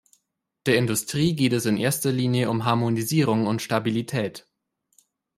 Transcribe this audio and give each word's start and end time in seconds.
Der 0.65 0.77
Industrie 0.79 1.35
geht 1.35 1.53
es 1.53 1.67
in 1.67 1.77
erster 1.77 2.11
Linie 2.11 2.49
um 2.49 2.65
Harmonisierung 2.65 3.45
und 3.45 3.61
Stabilität. 3.61 4.47